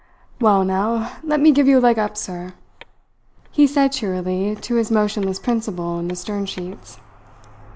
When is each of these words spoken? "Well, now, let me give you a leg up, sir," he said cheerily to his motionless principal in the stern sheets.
"Well, 0.39 0.63
now, 0.65 1.11
let 1.21 1.39
me 1.39 1.51
give 1.51 1.67
you 1.67 1.77
a 1.77 1.79
leg 1.79 1.99
up, 1.99 2.17
sir," 2.17 2.53
he 3.51 3.67
said 3.67 3.91
cheerily 3.91 4.55
to 4.55 4.73
his 4.73 4.89
motionless 4.89 5.37
principal 5.37 5.99
in 5.99 6.07
the 6.07 6.15
stern 6.15 6.47
sheets. 6.47 6.99